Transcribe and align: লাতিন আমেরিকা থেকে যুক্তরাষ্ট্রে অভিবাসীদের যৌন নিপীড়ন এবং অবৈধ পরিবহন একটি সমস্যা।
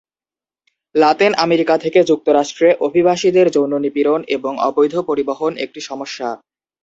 লাতিন 0.95 1.31
আমেরিকা 1.37 1.75
থেকে 1.77 1.99
যুক্তরাষ্ট্রে 2.03 2.67
অভিবাসীদের 2.87 3.47
যৌন 3.51 3.73
নিপীড়ন 3.77 4.21
এবং 4.35 4.53
অবৈধ 4.69 4.95
পরিবহন 5.09 5.51
একটি 5.57 5.79
সমস্যা। 5.81 6.29